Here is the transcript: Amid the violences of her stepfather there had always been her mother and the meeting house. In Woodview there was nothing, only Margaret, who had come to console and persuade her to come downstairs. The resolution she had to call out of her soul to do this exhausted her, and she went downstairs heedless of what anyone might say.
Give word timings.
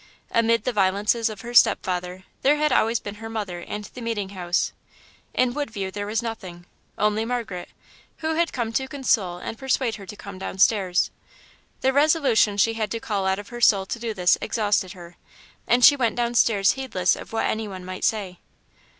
Amid 0.31 0.63
the 0.63 0.73
violences 0.73 1.29
of 1.29 1.41
her 1.41 1.53
stepfather 1.53 2.23
there 2.41 2.55
had 2.57 2.71
always 2.71 2.99
been 2.99 3.13
her 3.21 3.29
mother 3.29 3.59
and 3.59 3.83
the 3.85 4.01
meeting 4.01 4.29
house. 4.29 4.73
In 5.35 5.53
Woodview 5.53 5.91
there 5.91 6.07
was 6.07 6.23
nothing, 6.23 6.65
only 6.97 7.23
Margaret, 7.23 7.69
who 8.17 8.33
had 8.33 8.51
come 8.51 8.73
to 8.73 8.87
console 8.87 9.37
and 9.37 9.59
persuade 9.59 9.97
her 9.97 10.07
to 10.07 10.15
come 10.15 10.39
downstairs. 10.39 11.11
The 11.81 11.93
resolution 11.93 12.57
she 12.57 12.73
had 12.73 12.89
to 12.89 12.99
call 12.99 13.27
out 13.27 13.37
of 13.37 13.49
her 13.49 13.61
soul 13.61 13.85
to 13.85 13.99
do 13.99 14.11
this 14.15 14.39
exhausted 14.41 14.93
her, 14.93 15.17
and 15.67 15.85
she 15.85 15.95
went 15.95 16.15
downstairs 16.15 16.71
heedless 16.71 17.15
of 17.15 17.31
what 17.31 17.45
anyone 17.45 17.85
might 17.85 18.03
say. 18.03 18.39